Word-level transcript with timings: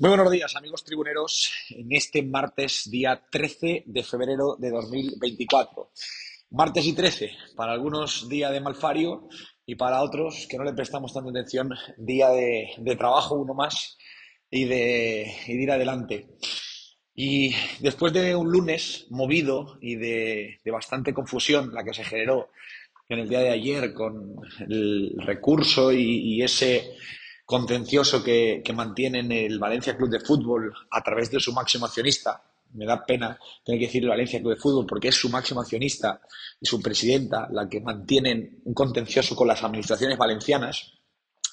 Muy 0.00 0.08
buenos 0.08 0.30
días, 0.32 0.56
amigos 0.56 0.82
tribuneros, 0.82 1.52
en 1.70 1.92
este 1.92 2.22
martes, 2.24 2.90
día 2.90 3.22
13 3.30 3.84
de 3.86 4.02
febrero 4.02 4.56
de 4.58 4.70
2024. 4.70 5.90
Martes 6.50 6.86
y 6.86 6.94
13, 6.94 7.30
para 7.54 7.72
algunos 7.72 8.28
día 8.28 8.50
de 8.50 8.60
malfario 8.60 9.28
y 9.64 9.76
para 9.76 10.02
otros 10.02 10.48
que 10.50 10.58
no 10.58 10.64
le 10.64 10.72
prestamos 10.72 11.14
tanta 11.14 11.30
atención, 11.30 11.70
día 11.96 12.30
de, 12.30 12.96
trabajo, 12.98 13.36
uno 13.36 13.54
más, 13.54 13.96
y 14.50 14.64
de, 14.64 15.32
y 15.46 15.56
de 15.56 15.62
ir 15.62 15.70
adelante. 15.70 16.26
Y 17.14 17.54
después 17.78 18.12
de 18.12 18.34
un 18.34 18.50
lunes 18.50 19.06
movido 19.10 19.78
y 19.80 19.94
de, 19.94 20.58
bastante 20.72 21.14
confusión, 21.14 21.72
la 21.72 21.84
que 21.84 21.94
se 21.94 22.02
generó 22.02 22.50
en 23.08 23.20
el 23.20 23.28
día 23.28 23.40
de 23.40 23.50
ayer 23.50 23.94
con 23.94 24.34
el 24.68 25.14
recurso 25.18 25.92
y, 25.92 26.42
ese 26.42 26.96
contencioso 27.44 28.22
que, 28.22 28.62
que 28.64 28.72
mantienen 28.72 29.30
el 29.32 29.58
Valencia 29.58 29.96
Club 29.96 30.10
de 30.10 30.20
Fútbol 30.20 30.72
a 30.90 31.02
través 31.02 31.30
de 31.30 31.40
su 31.40 31.52
máximo 31.52 31.86
accionista, 31.86 32.42
me 32.72 32.86
da 32.86 33.04
pena 33.04 33.38
tener 33.64 33.78
que 33.78 33.86
decir 33.86 34.06
Valencia 34.06 34.40
Club 34.40 34.54
de 34.54 34.60
Fútbol 34.60 34.86
porque 34.86 35.08
es 35.08 35.14
su 35.14 35.28
máximo 35.28 35.60
accionista 35.60 36.20
y 36.60 36.66
su 36.66 36.80
presidenta 36.80 37.48
la 37.50 37.68
que 37.68 37.80
mantienen 37.80 38.60
un 38.64 38.74
contencioso 38.74 39.36
con 39.36 39.46
las 39.46 39.62
administraciones 39.62 40.18
valencianas. 40.18 40.92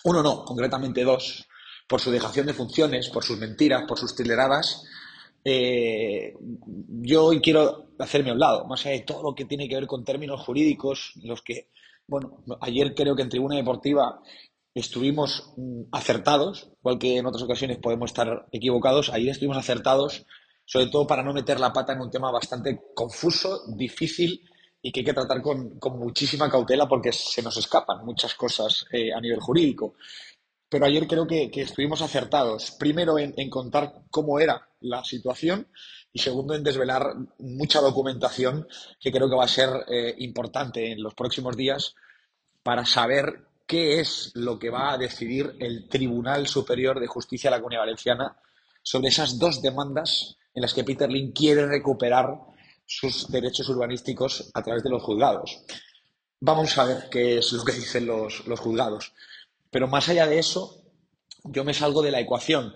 Uno 0.04 0.24
no, 0.24 0.44
concretamente 0.44 1.04
dos, 1.04 1.48
por 1.88 2.02
su 2.02 2.10
dejación 2.10 2.48
de 2.48 2.54
funciones, 2.54 3.10
por 3.10 3.24
sus 3.24 3.38
mentiras, 3.38 3.84
por 3.88 4.00
sus 4.00 4.16
trileradas 4.16 4.84
eh, 5.44 6.36
yo 7.02 7.26
hoy 7.26 7.42
quiero 7.42 7.88
hacerme 7.98 8.30
a 8.30 8.34
un 8.34 8.40
lado, 8.40 8.66
más 8.66 8.86
allá 8.86 8.96
de 8.96 9.02
todo 9.02 9.24
lo 9.24 9.36
que 9.36 9.46
tiene 9.46 9.68
que 9.68 9.76
ver 9.76 9.88
con 9.88 10.04
términos 10.04 10.42
jurídicos, 10.42 11.14
los 11.24 11.42
que, 11.42 11.70
bueno, 12.08 12.44
ayer 12.62 12.94
creo 12.94 13.16
que 13.16 13.24
en 13.24 13.30
Tribuna 13.30 13.56
Deportiva 13.56 14.22
estuvimos 14.74 15.54
mm, 15.58 15.84
acertados, 15.92 16.72
igual 16.80 17.00
que 17.00 17.18
en 17.18 17.26
otras 17.26 17.44
ocasiones 17.44 17.78
podemos 17.78 18.12
estar 18.12 18.48
equivocados, 18.52 19.10
ayer 19.10 19.30
estuvimos 19.30 19.58
acertados, 19.58 20.26
sobre 20.66 20.88
todo 20.88 21.08
para 21.08 21.24
no 21.24 21.34
meter 21.34 21.60
la 21.60 21.74
pata 21.74 21.94
en 21.94 22.02
un 22.02 22.12
tema 22.12 22.32
bastante 22.32 22.80
confuso, 22.96 23.64
difícil 23.76 24.42
y 24.82 24.92
que 24.92 25.02
hay 25.02 25.06
que 25.06 25.14
tratar 25.14 25.42
con, 25.42 25.80
muchísima 25.98 26.50
cautela 26.50 26.88
porque 26.88 27.12
se 27.12 27.42
nos 27.42 27.58
escapan 27.58 28.06
muchas 28.06 28.34
cosas 28.36 28.86
eh, 28.92 29.14
a 29.14 29.20
nivel 29.20 29.40
jurídico 29.40 29.96
pero 30.72 30.86
ayer 30.86 31.06
creo 31.06 31.28
que, 31.28 31.52
estuvimos 31.54 32.02
acertados. 32.02 32.72
Primero 32.80 33.20
en, 33.20 33.50
contar 33.50 34.04
cómo 34.10 34.40
era 34.40 34.70
la 34.80 35.04
situación 35.04 35.68
y 36.14 36.20
segundo 36.20 36.56
en 36.56 36.64
desvelar 36.64 37.14
mucha 37.40 37.82
documentación 37.82 38.66
que 38.98 39.12
creo 39.12 39.30
que 39.30 39.36
va 39.36 39.44
a 39.44 39.50
ser 39.50 39.70
eh, 39.90 40.16
importante 40.20 40.94
en 40.94 41.04
los 41.04 41.14
próximos 41.14 41.58
días 41.58 41.94
para 42.64 42.86
saber 42.86 43.48
qué 43.72 44.02
es 44.02 44.34
lo 44.36 44.60
que 44.60 44.70
va 44.70 44.92
a 44.92 44.98
decidir 44.98 45.56
el 45.58 45.88
Tribunal 45.88 46.46
Superior 46.46 47.00
de 47.00 47.08
Justicia 47.08 47.50
de 47.50 47.56
la 47.56 47.62
Comunidad 47.62 47.84
Valenciana 47.84 48.38
sobre 48.84 49.08
esas 49.08 49.40
dos 49.40 49.62
demandas 49.62 50.36
en 50.54 50.62
las 50.62 50.74
que 50.74 50.84
Peter 50.84 51.10
Lynn 51.10 51.32
quiere 51.32 51.66
recuperar 51.66 52.38
sus 52.86 53.32
derechos 53.32 53.70
urbanísticos 53.70 54.52
a 54.54 54.62
través 54.62 54.84
de 54.84 54.90
los 54.90 55.02
juzgados. 55.02 55.64
Vamos 56.42 56.78
a 56.78 56.84
ver 56.84 57.08
qué 57.10 57.38
es 57.38 57.54
lo 57.54 57.64
que 57.64 57.72
dicen 57.72 58.08
los 58.08 58.60
juzgados. 58.60 59.14
Pero 59.70 59.88
más 59.88 60.10
allá 60.10 60.28
de 60.28 60.40
eso, 60.40 60.84
yo 61.46 61.64
me 61.64 61.74
salgo 61.74 62.02
de 62.02 62.12
la 62.12 62.20
ecuación. 62.20 62.76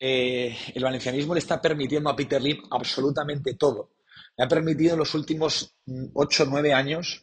Eh, 0.00 0.56
el 0.74 0.82
valencianismo 0.82 1.34
le 1.34 1.40
está 1.40 1.60
permitiendo 1.60 2.08
a 2.08 2.16
Peter 2.16 2.40
Lim 2.40 2.62
absolutamente 2.70 3.52
todo. 3.52 3.90
Le 4.34 4.44
ha 4.46 4.48
permitido 4.48 4.94
en 4.94 4.98
los 5.00 5.14
últimos 5.14 5.74
mm, 5.84 6.06
ocho 6.14 6.44
o 6.44 6.46
nueve 6.46 6.72
años 6.72 7.20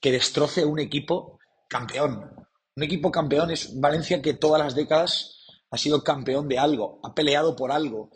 que 0.00 0.12
destroce 0.12 0.64
un 0.64 0.78
equipo 0.78 1.40
campeón. 1.68 2.30
Un 2.76 2.82
equipo 2.82 3.10
campeón 3.10 3.50
es 3.50 3.78
Valencia 3.80 4.20
que 4.20 4.34
todas 4.34 4.62
las 4.62 4.74
décadas 4.74 5.46
ha 5.70 5.78
sido 5.78 6.02
campeón 6.02 6.48
de 6.48 6.58
algo, 6.58 7.00
ha 7.02 7.14
peleado 7.14 7.56
por 7.56 7.72
algo, 7.72 8.10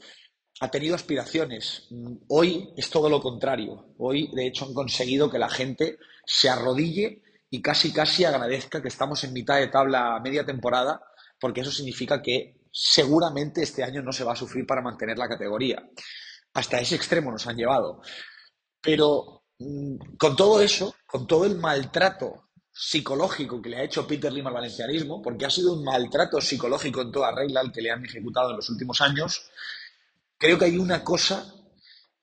ha 0.61 0.71
tenido 0.71 0.95
aspiraciones. 0.95 1.89
Hoy 2.29 2.73
es 2.77 2.91
todo 2.91 3.09
lo 3.09 3.21
contrario. 3.21 3.95
Hoy, 3.99 4.31
de 4.35 4.47
hecho, 4.47 4.67
han 4.67 4.75
conseguido 4.75 5.31
que 5.31 5.39
la 5.39 5.49
gente 5.49 5.99
se 6.27 6.49
arrodille 6.49 7.23
y 7.49 7.63
casi 7.63 7.93
casi 7.93 8.25
agradezca 8.25 8.83
que 8.83 8.89
estamos 8.89 9.25
en 9.25 9.33
mitad 9.33 9.57
de 9.57 9.69
tabla 9.69 10.21
media 10.23 10.45
temporada, 10.45 11.01
porque 11.41 11.63
eso 11.63 11.73
significa 11.73 12.23
que 12.23 12.61
seguramente 12.71 13.63
este 13.63 13.83
año 13.83 14.03
no 14.03 14.13
se 14.13 14.25
va 14.25 14.35
a 14.35 14.37
sufrir 14.37 14.67
para 14.67 14.83
mantener 14.83 15.19
la 15.19 15.29
categoría. 15.29 15.83
Hasta 16.53 16.79
ese 16.79 16.95
extremo 16.95 17.33
nos 17.33 17.47
han 17.47 17.57
llevado. 17.57 18.03
Pero 18.81 19.45
mm, 19.59 20.17
con 20.19 20.37
todo 20.37 20.61
eso, 20.61 20.95
con 21.07 21.27
todo 21.27 21.47
el 21.47 21.57
maltrato 21.59 22.50
psicológico 22.73 23.61
que 23.61 23.71
le 23.71 23.79
ha 23.79 23.85
hecho 23.85 24.07
Peter 24.07 24.33
Lim 24.33 24.47
al 24.47 24.55
valencianismo, 24.55 25.21
porque 25.21 25.47
ha 25.47 25.51
sido 25.51 25.75
un 25.75 25.85
maltrato 25.85 26.41
psicológico 26.41 27.03
en 27.03 27.13
toda 27.13 27.33
regla 27.33 27.61
el 27.61 27.73
que 27.73 27.83
le 27.83 27.91
han 27.91 28.05
ejecutado 28.05 28.51
en 28.51 28.57
los 28.57 28.71
últimos 28.71 29.01
años, 29.01 29.51
creo 30.39 30.59
que 30.59 30.67
hay 30.67 30.79
una 30.79 31.05
cosa 31.05 31.55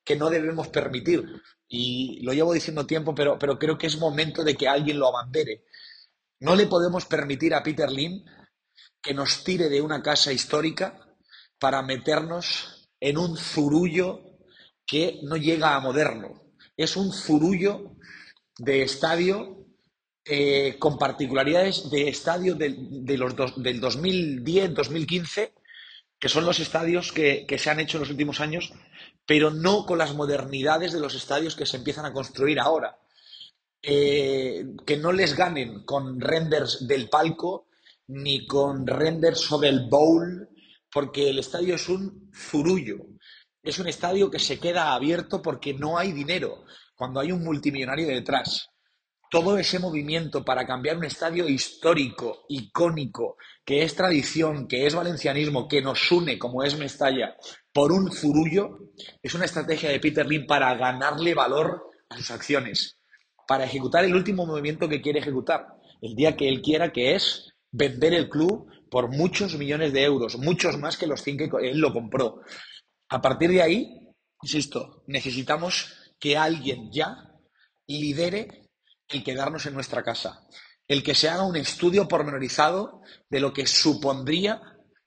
que 0.03 0.15
no 0.15 0.29
debemos 0.29 0.69
permitir, 0.69 1.41
y 1.67 2.21
lo 2.23 2.33
llevo 2.33 2.53
diciendo 2.53 2.85
tiempo, 2.85 3.13
pero, 3.13 3.37
pero 3.37 3.59
creo 3.59 3.77
que 3.77 3.87
es 3.87 3.97
momento 3.97 4.43
de 4.43 4.55
que 4.55 4.67
alguien 4.67 4.99
lo 4.99 5.07
abandere. 5.07 5.65
No 6.39 6.55
le 6.55 6.67
podemos 6.67 7.05
permitir 7.05 7.53
a 7.53 7.63
Peter 7.63 7.91
Lim 7.91 8.23
que 9.01 9.13
nos 9.13 9.43
tire 9.43 9.69
de 9.69 9.81
una 9.81 10.01
casa 10.01 10.31
histórica 10.31 11.07
para 11.59 11.81
meternos 11.81 12.89
en 12.99 13.17
un 13.17 13.37
zurullo 13.37 14.21
que 14.85 15.19
no 15.23 15.35
llega 15.35 15.75
a 15.75 15.79
moderno. 15.79 16.53
Es 16.77 16.95
un 16.95 17.11
zurullo 17.11 17.97
de 18.57 18.83
estadio 18.83 19.66
eh, 20.29 20.75
con 20.79 20.97
particularidades 20.97 21.89
de 21.89 22.09
estadio 22.09 22.55
de, 22.55 23.17
los 23.17 23.35
del 23.55 23.79
2010, 23.79 24.73
2015, 24.73 25.53
que 26.19 26.29
son 26.29 26.45
los 26.45 26.59
estadios 26.59 27.11
que, 27.11 27.45
que 27.47 27.57
se 27.57 27.69
han 27.69 27.79
hecho 27.79 27.97
en 27.97 28.01
los 28.01 28.09
últimos 28.09 28.39
años 28.39 28.73
pero 29.27 29.51
no 29.51 29.85
con 29.85 29.99
las 29.99 30.15
modernidades 30.15 30.93
de 30.93 31.01
los 31.01 31.13
estadios 31.13 31.55
que 31.55 31.65
se 31.65 31.77
empiezan 31.77 32.05
a 32.05 32.13
construir 32.13 32.59
ahora. 32.59 32.97
Eh, 33.83 34.65
que 34.85 34.97
no 34.97 35.11
les 35.11 35.35
ganen 35.35 35.83
con 35.83 36.19
renders 36.19 36.87
del 36.87 37.09
palco 37.09 37.67
ni 38.07 38.47
con 38.47 38.87
renders 38.87 39.41
sobre 39.41 39.69
el 39.69 39.87
bowl, 39.89 40.49
porque 40.91 41.29
el 41.29 41.39
estadio 41.39 41.75
es 41.75 41.89
un 41.89 42.31
zurullo. 42.33 43.05
Es 43.61 43.79
un 43.79 43.87
estadio 43.87 44.31
que 44.31 44.39
se 44.39 44.59
queda 44.59 44.93
abierto 44.93 45.41
porque 45.41 45.73
no 45.73 45.97
hay 45.97 46.13
dinero, 46.13 46.63
cuando 46.95 47.19
hay 47.19 47.33
un 47.33 47.43
multimillonario 47.43 48.07
detrás. 48.07 48.69
Todo 49.29 49.57
ese 49.57 49.79
movimiento 49.79 50.45
para 50.45 50.65
cambiar 50.65 50.97
un 50.97 51.03
estadio 51.03 51.49
histórico, 51.49 52.45
icónico, 52.47 53.35
que 53.65 53.83
es 53.83 53.93
tradición, 53.95 54.67
que 54.67 54.85
es 54.85 54.95
valencianismo, 54.95 55.67
que 55.67 55.81
nos 55.81 56.11
une, 56.11 56.39
como 56.39 56.63
es 56.63 56.77
Mestalla, 56.77 57.35
por 57.73 57.91
un 57.91 58.11
zurullo, 58.11 58.79
es 59.21 59.33
una 59.33 59.45
estrategia 59.45 59.89
de 59.89 59.99
Peter 59.99 60.25
Lim 60.25 60.47
para 60.47 60.73
ganarle 60.75 61.33
valor 61.33 61.89
a 62.09 62.15
sus 62.17 62.31
acciones, 62.31 62.99
para 63.47 63.65
ejecutar 63.65 64.05
el 64.05 64.15
último 64.15 64.45
movimiento 64.45 64.87
que 64.87 65.01
quiere 65.01 65.19
ejecutar, 65.19 65.67
el 66.01 66.15
día 66.15 66.37
que 66.37 66.47
él 66.47 66.61
quiera, 66.61 66.93
que 66.93 67.15
es 67.15 67.53
vender 67.71 68.13
el 68.13 68.29
club 68.29 68.67
por 68.89 69.09
muchos 69.09 69.57
millones 69.57 69.91
de 69.93 70.03
euros, 70.03 70.37
muchos 70.37 70.77
más 70.77 70.97
que 70.97 71.07
los 71.07 71.21
cinco 71.21 71.57
que 71.57 71.69
él 71.69 71.79
lo 71.79 71.91
compró. 71.91 72.41
A 73.09 73.21
partir 73.21 73.49
de 73.49 73.61
ahí, 73.61 74.13
insisto, 74.41 75.03
necesitamos 75.07 75.93
que 76.19 76.37
alguien 76.37 76.89
ya 76.91 77.15
lidere 77.87 78.66
el 79.09 79.23
quedarnos 79.23 79.65
en 79.65 79.73
nuestra 79.73 80.03
casa, 80.03 80.47
el 80.87 81.03
que 81.03 81.15
se 81.15 81.29
haga 81.29 81.43
un 81.43 81.55
estudio 81.55 82.07
pormenorizado 82.07 83.01
de 83.29 83.39
lo 83.39 83.53
que 83.53 83.67
supondría 83.67 84.61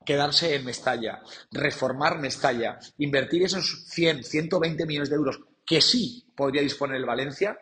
quedarse 0.04 0.54
en 0.54 0.64
Mestalla, 0.64 1.20
reformar 1.50 2.18
Mestalla, 2.18 2.78
invertir 2.98 3.42
esos 3.42 3.86
100, 3.88 4.24
120 4.24 4.86
millones 4.86 5.10
de 5.10 5.16
euros 5.16 5.40
que 5.66 5.80
sí 5.80 6.26
podría 6.34 6.62
disponer 6.62 6.96
el 6.96 7.04
Valencia 7.04 7.58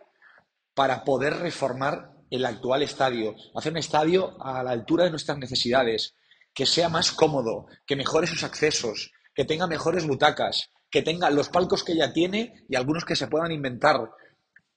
para 0.75 1.05
poder 1.05 1.37
reformar 1.39 2.13
el 2.31 2.47
actual 2.47 2.83
estadio, 2.83 3.35
hacer 3.55 3.73
un 3.73 3.79
estadio 3.79 4.43
a 4.45 4.63
la 4.63 4.71
altura 4.71 5.05
de 5.05 5.11
nuestras 5.11 5.39
necesidades, 5.39 6.15
que 6.55 6.67
sea 6.67 6.89
más 6.89 7.13
cómodo, 7.13 7.67
que 7.87 7.97
mejore 7.97 8.27
sus 8.27 8.45
accesos, 8.45 9.13
que 9.35 9.45
tenga 9.45 9.67
mejores 9.67 10.07
butacas, 10.07 10.71
que 10.91 11.03
tenga 11.03 11.31
los 11.31 11.49
palcos 11.49 11.85
que 11.85 11.97
ya 11.97 12.13
tiene 12.13 12.65
y 12.69 12.77
algunos 12.77 13.05
que 13.05 13.17
se 13.17 13.29
puedan 13.29 13.53
inventar. 13.53 14.11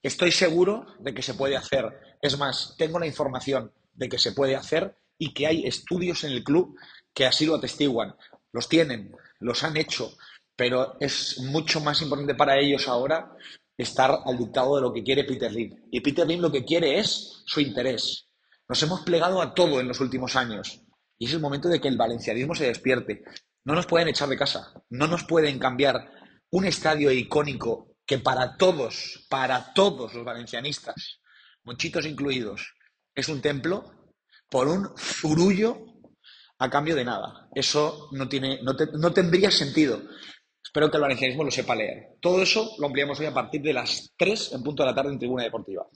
Estoy 0.04 0.32
seguro 0.32 0.88
de 1.00 1.14
que 1.14 1.22
se 1.22 1.36
puede 1.36 1.56
hacer. 1.56 1.86
Es 2.22 2.38
más, 2.38 2.76
tengo 2.78 3.00
la 3.00 3.06
información 3.06 3.72
de 3.94 4.10
que 4.10 4.18
se 4.18 4.32
puede 4.32 4.56
hacer 4.56 4.98
y 5.18 5.34
que 5.34 5.46
hay 5.46 5.66
estudios 5.66 6.24
en 6.24 6.32
el 6.32 6.44
club 6.44 6.76
que 7.14 7.26
así 7.26 7.46
lo 7.46 7.56
atestiguan. 7.56 8.16
los 8.54 8.68
tienen, 8.68 9.16
los 9.40 9.64
han 9.64 9.78
hecho, 9.78 10.12
pero 10.56 10.98
es 11.00 11.40
mucho 11.40 11.80
más 11.80 12.02
importante 12.02 12.36
para 12.36 12.60
ellos 12.60 12.88
ahora 12.88 13.32
estar 13.78 14.20
al 14.26 14.38
dictado 14.38 14.76
de 14.76 14.82
lo 14.82 14.92
que 14.92 15.04
quiere 15.04 15.24
Peter 15.24 15.52
Lim. 15.52 15.76
Y 15.92 16.02
Peter 16.02 16.28
Lim 16.28 16.42
lo 16.42 16.52
que 16.52 16.66
quiere 16.66 17.00
es 17.00 17.44
su 17.46 17.62
interés. 17.62 18.28
Nos 18.68 18.82
hemos 18.84 19.02
plegado 19.02 19.42
a 19.42 19.54
todo 19.54 19.80
en 19.80 19.88
los 19.88 20.00
últimos 20.00 20.36
años. 20.36 20.82
Y 21.18 21.26
es 21.26 21.34
el 21.34 21.40
momento 21.40 21.70
de 21.70 21.80
que 21.80 21.88
el 21.88 21.98
valencianismo 21.98 22.56
se 22.56 22.68
despierte. 22.68 23.24
No 23.64 23.76
nos 23.76 23.86
pueden 23.86 24.08
echar 24.08 24.28
de 24.28 24.38
casa, 24.38 24.74
no 24.90 25.08
nos 25.08 25.24
pueden 25.24 25.60
cambiar 25.60 26.12
un 26.50 26.66
estadio 26.66 27.12
icónico 27.12 27.91
que 28.12 28.20
para 28.20 28.58
todos, 28.58 29.26
para 29.30 29.72
todos 29.74 30.14
los 30.14 30.26
valencianistas, 30.26 31.22
muchitos 31.64 32.06
incluidos, 32.06 32.74
es 33.16 33.30
un 33.30 33.42
templo 33.42 33.86
por 34.50 34.68
un 34.68 34.90
zurullo 34.98 35.78
a 36.60 36.70
cambio 36.70 36.94
de 36.94 37.06
nada. 37.06 37.48
Eso 37.56 38.10
no, 38.12 38.28
tiene, 38.28 38.60
no, 38.64 38.74
no 39.00 39.14
tendría 39.14 39.50
sentido. 39.50 40.02
Espero 40.62 40.92
que 40.92 40.98
el 40.98 41.04
valencianismo 41.04 41.46
lo 41.46 41.52
sepa 41.52 41.74
leer. 41.74 42.18
Todo 42.20 42.42
eso 42.42 42.76
lo 42.80 42.88
ampliamos 42.88 43.18
hoy 43.22 43.28
a 43.28 43.34
partir 43.34 43.62
de 43.62 43.72
las 43.72 44.12
3 44.18 44.56
en 44.56 44.64
punto 44.64 44.84
de 44.84 44.90
la 44.90 44.96
tarde 44.96 45.14
en 45.14 45.20
Tribuna 45.20 45.44
Deportiva. 45.44 45.88